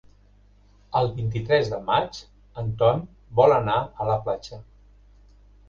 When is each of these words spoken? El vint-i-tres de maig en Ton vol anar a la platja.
El 1.01 1.09
vint-i-tres 1.17 1.69
de 1.73 1.79
maig 1.91 2.23
en 2.63 2.73
Ton 2.81 3.05
vol 3.43 3.55
anar 3.61 3.79
a 4.07 4.11
la 4.13 4.19
platja. 4.27 4.63